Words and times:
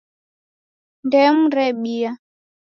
Ndemu 1.05 1.41
rebia 1.55 2.11